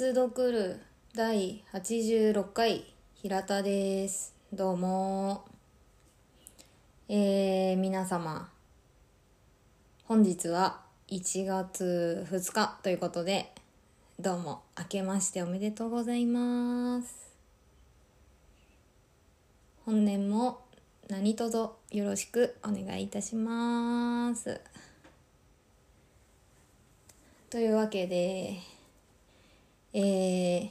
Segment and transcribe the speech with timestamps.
[0.00, 0.80] 越読る
[1.14, 4.34] 第86回平田です。
[4.50, 5.44] どうも。
[7.06, 8.48] えー、皆様。
[10.04, 13.52] 本日は1月2日ということで
[14.18, 14.62] どうも。
[14.78, 17.36] 明けましておめでとうございます。
[19.84, 20.62] 本年も
[21.10, 21.58] 何卒
[21.90, 24.62] よろしくお願いいたします。
[27.50, 28.60] というわけで
[29.92, 30.68] えー、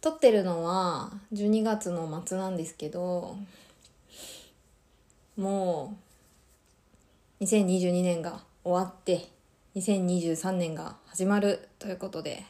[0.00, 3.36] 撮ってるのは12月の末なんですけど
[5.36, 5.96] も
[7.40, 9.28] う2022年が終わって
[9.76, 12.42] 2023年が始まるということで。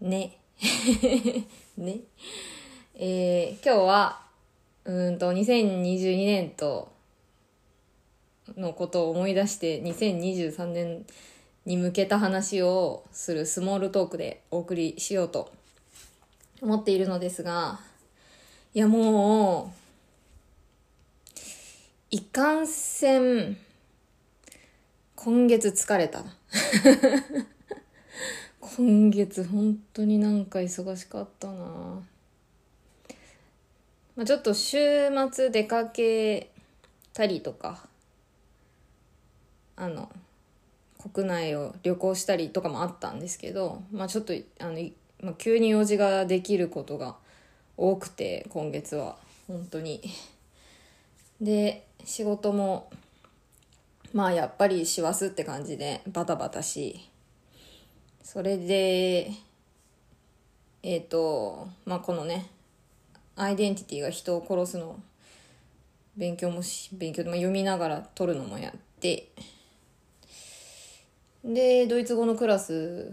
[0.00, 0.38] ね。
[1.76, 2.00] ね。
[2.94, 4.22] えー、今日は
[4.84, 6.90] うんと2022年と
[8.56, 11.06] のことを思い出して2023年
[11.66, 15.52] に向けた話をするスモールトークでお送りしようと
[16.60, 17.80] 思っているのですが、
[18.74, 21.36] いやもう、
[22.10, 23.56] いかんせん、
[25.16, 26.24] 今月疲れた。
[28.60, 32.02] 今月本当になんか忙しかったな
[34.16, 36.50] まあ、ちょっと週末出かけ
[37.12, 37.86] たりとか、
[39.76, 40.10] あの、
[41.00, 44.78] 国内を旅行したりとかもあったんですけど、まあ、ちょっとあの、
[45.22, 47.16] まあ、急に用事ができることが
[47.76, 49.16] 多くて今月は
[49.48, 50.02] 本当に。
[51.40, 52.90] で仕事も
[54.12, 57.08] まあやっぱり師走って感じでバタバタし
[58.22, 59.30] それで
[60.82, 62.50] えっ、ー、とまあこのね
[63.36, 65.00] アイデンティティが人を殺すの
[66.16, 69.28] 勉強もし勉強でも読みながら撮るのもやって
[71.44, 73.12] でドイツ語のクラス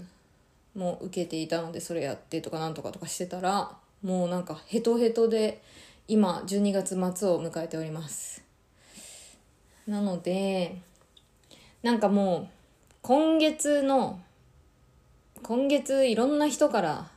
[0.76, 3.72] も受けていたのでそれやってとかなんとかとかしてたら
[4.04, 5.62] もうなんかヘトヘトで
[6.08, 8.44] 今12月末を迎えております。
[9.88, 10.78] なので
[11.82, 12.48] なんかもう
[13.02, 14.20] 今月の
[15.44, 17.08] 今月いろんな人から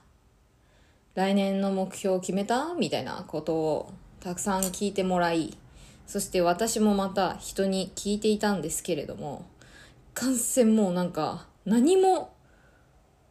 [1.15, 5.56] 来年の目標を決めたみたいなことをたくさん聞いてもらい
[6.06, 9.47] そして私もまた人に聞いていたんですけれども
[10.20, 12.34] 感染もうなんか何も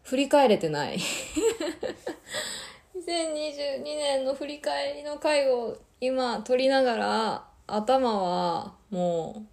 [0.01, 0.97] 振り返れてない。
[2.97, 9.45] 2022年の振り返りの回を今撮りながら頭はも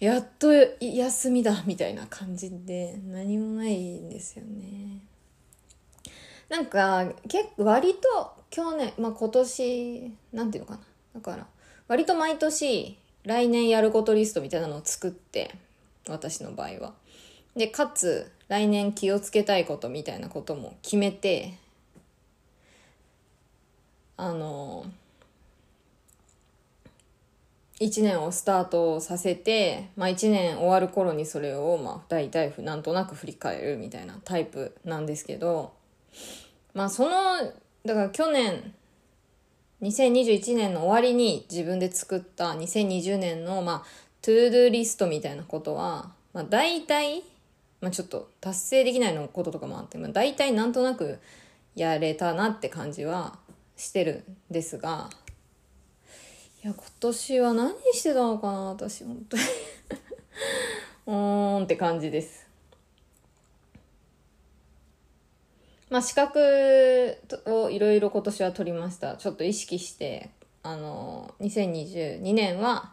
[0.00, 5.00] うやっと休みだみたいな感じで何もないんですよね。
[6.48, 10.82] なんか結構割と去年まあ今年なんていうのかな。
[11.16, 11.48] だから
[11.88, 15.56] 割と毎年来年やることリストみたいなのを作って
[16.08, 16.92] 私の場合は。
[17.56, 21.54] で、かつ、来年気をつけたいことみたいなことも決めて、
[24.16, 24.84] あの、
[27.80, 35.72] 1年をスタートさせて、まあ1年終わる頃にそれを、まあ大体なんとなく振り返るみたいなタイプなんですけど、
[36.74, 37.10] まあその、
[37.84, 38.74] だから去年、
[39.80, 47.22] 2021年の終わりに自分で作った2020年の、まあ、 ToDoリストみたいなことは、まあ大体、
[47.80, 51.18] まあちょっと達成できないのこととかもあって、まあ大体なんとなく
[51.74, 53.38] やれたなって感じは
[53.76, 55.08] してるんですが、
[56.62, 59.42] いや、今年は何してたのかな私、本当に
[61.06, 62.46] うーんって感じです。
[65.88, 69.16] まあ資格をいろいろ今年は取りました。
[69.16, 70.28] ちょっと意識して、
[70.62, 72.92] あの、2022年は、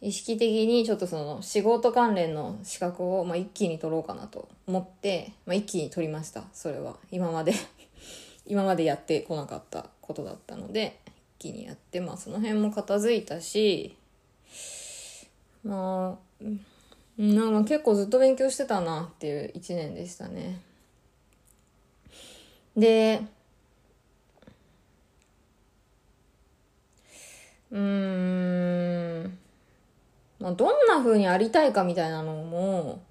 [0.00, 6.96] 意識的にちょっとその仕事関連の資格をまあ一気に取ろうかなと思って、まあ、一気に取りましたそれは。
[7.10, 7.52] 今まで。
[8.46, 10.98] 今までやってこなかったことだったので
[11.38, 13.94] 一気にやってまあその辺も片付いたし
[15.62, 16.42] まあ
[17.18, 20.60] なんか結構ずっと勉強してたなっていう一年でしたね。
[22.74, 23.20] で
[27.70, 28.57] うーん
[30.40, 33.02] まあ、どんな風にありたいかみたいなのも、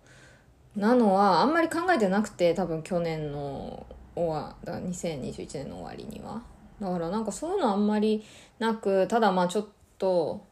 [0.75, 3.85] なのはあんまり考えてなくて、多分去年の
[4.15, 6.41] 終わ、だ2021年の終わりには。
[6.79, 8.23] だからなんかそういうのあんまり
[8.59, 10.45] なく、ただまあちょっと、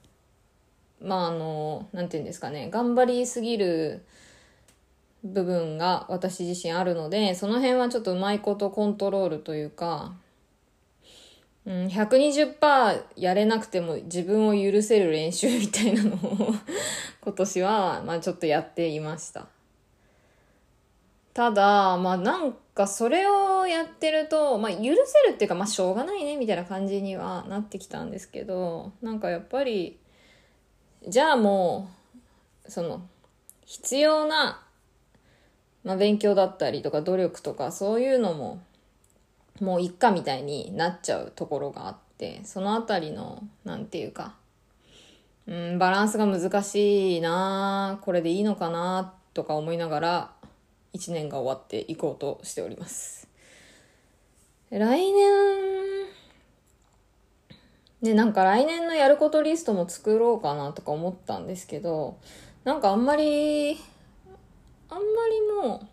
[1.02, 4.04] まああの、なんていうんですかね、頑張りすぎる
[5.24, 10.14] 部分が私自身あるので、その辺はちょっとうまいことコントロールというか、
[11.66, 16.54] うん、120%やれなくても自分を許せる練習みたいなのを
[17.22, 19.48] 今年は、まあちょっとやっていました。
[21.34, 24.92] ただ、まあなんかそれをやってると、まあ許せ
[25.30, 30.00] るっていうか、まあしょうがないねみたいな感じにはなってきたんですけど、なんかやっぱり、
[31.08, 31.90] じゃあも
[32.68, 33.02] う、その、
[33.66, 34.64] 必要な、
[35.84, 38.62] まあ勉強だったりとか努力とかそういうのも、
[39.62, 44.36] もういっかみたいになっちゃうところがあって、そのあたりの、なんていうか、
[45.48, 50.32] うん、バランスが難しいなこれでいいのかなとか思いながら
[50.96, 53.28] 1年が終わっていこうとしております。
[54.72, 56.06] 来年
[58.02, 62.18] ねなんか来年のやることリストも作ろうかなとか思ったんですけど
[62.64, 63.78] なんかあんまり
[64.90, 65.88] あんまりも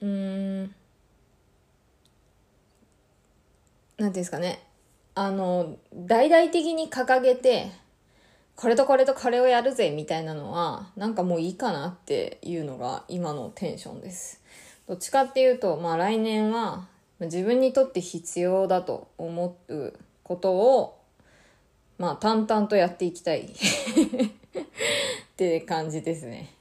[0.00, 0.74] ううん
[3.98, 4.64] なんていうんですかね
[5.14, 7.72] あの、大々的に掲げて、
[8.54, 14.40] これとこれとこれをやるぜみたいなのは、なんかもういいかなっていうのが今のテンションです。
[14.86, 16.86] どっちかっていうと、まあ来年は
[17.18, 19.92] 自分にとって必要だと思う
[20.22, 21.00] ことを、
[21.98, 23.50] まあ淡々とやっていきたいっ
[25.36, 26.54] て感じですね。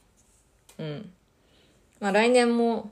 [0.79, 1.11] うん。
[1.99, 2.91] まあ来年も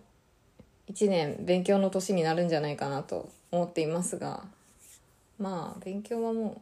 [0.87, 4.43] 一年勉強の年になるんじゃないかなと思っていますが、
[5.39, 6.61] まあ勉強はも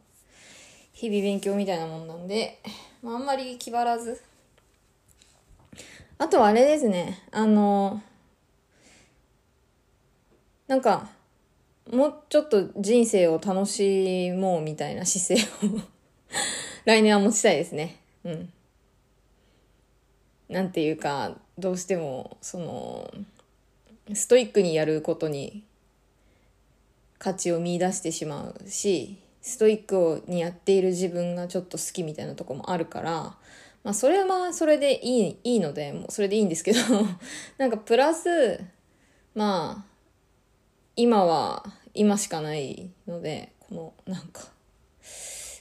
[0.92, 2.60] 日々勉強みたいなもんなんで、
[3.02, 4.22] まあ、あんまり気張らず。
[6.18, 8.00] あとはあれですねあの
[10.68, 11.08] なんか
[11.90, 15.80] もうちょっと人生を楽しもうみたいな姿勢を
[16.86, 17.96] 来年は持ちたいですね。
[18.24, 18.52] うん。
[20.48, 23.12] なんていうかどうしてもその
[24.12, 25.64] ストイックにやることに
[27.18, 33.12] 価値を見出してしまうしストイックにやっている自分がちょっと好きみたいなとこもあるから、
[33.82, 36.78] まあ、それはそれでいいいいのでもうそれでいいんですけど
[37.56, 38.60] なんかプラス
[39.34, 39.94] まあ
[40.96, 41.64] 今は
[41.94, 44.42] 今しかないのでこのなんか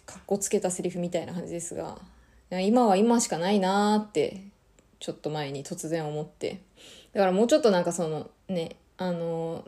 [0.05, 1.97] かっこつけたセリフみたいな感じですが
[2.51, 4.43] 今は今しかないなーって
[4.99, 6.61] ちょっと前に突然思って
[7.13, 9.65] だからもうちょっとなんかそのねあの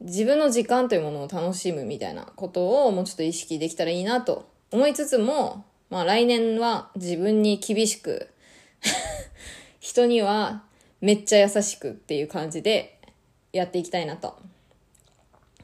[0.00, 8.28] 自分の時間というものを楽しむみたいなことをもうちょっと意識できたらいいなと思いつつも、まあ来年は自分に厳しく
[9.80, 10.64] 人には
[11.00, 12.98] めっちゃ優しくっていう感じで
[13.52, 14.36] やっていきたいなと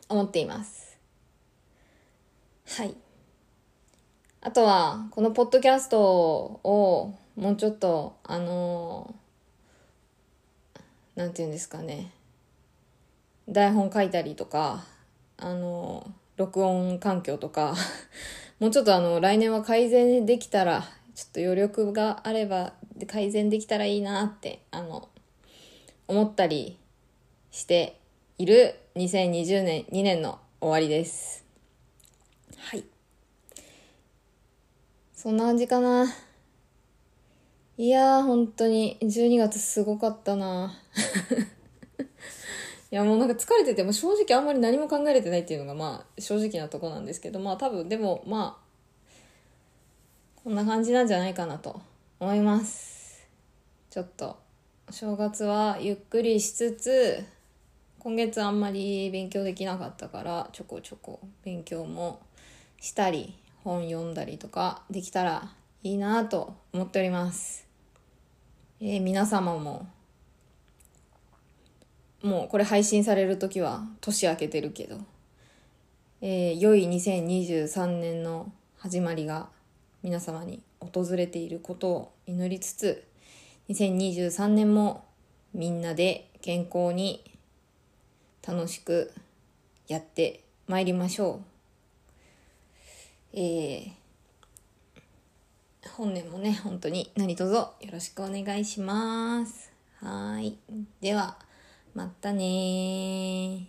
[0.08, 0.98] 思っています。
[2.68, 2.94] はい。
[4.40, 9.21] あとは、このポッドキャストをもうちょっと、あのな
[11.20, 12.12] んて言うんですかね。
[13.48, 14.84] 台本書いたりとか、
[15.36, 17.74] あの、録音環境とか、
[18.60, 22.72] もうちょっとあの、来年は改善できたら、ちょっと余力があれば
[23.06, 25.08] 改善できたらいいなって、あの、
[26.08, 26.78] 思ったり
[27.50, 28.00] して
[28.38, 31.44] いる2020年、2年の終わりです。
[32.56, 32.84] はい。
[35.14, 36.06] そんな感じかな。
[37.82, 40.72] いやー、本当に、12月すごかったな。
[42.92, 48.64] いやもうなんか疲れてても正直あんまり何も考えれてないっていうのがまあ正直なとこなんですけどまあ多分でもまあ
[50.44, 51.80] こんな感じなんじゃないかなと
[52.20, 53.26] 思います。
[53.90, 54.36] ちょっと
[54.90, 57.24] 正月はゆっくりしつつ
[57.98, 62.20] 今月あんまり勉強できなかったからちょこちょこ勉強も
[62.80, 65.52] したり本読んだりとかできたら
[65.82, 67.71] いいなと思っております、
[68.84, 69.86] えー、皆様も
[72.20, 74.98] もうこれ配信される時は年明けてるけど、
[76.20, 79.48] えー、良い2023年の始まりが
[80.02, 83.04] 皆様に訪れていることを祈りつつ
[83.68, 85.04] 2023年も
[85.54, 87.22] みんなで健康に
[88.44, 89.12] 楽しく
[89.86, 91.40] やってまいりましょ
[93.34, 93.38] う。
[93.38, 93.92] えー、
[95.90, 99.72] 本年もね、本当に何卒よろしくお願いします。
[100.00, 100.56] はい。
[101.00, 101.36] では、
[101.94, 103.66] またね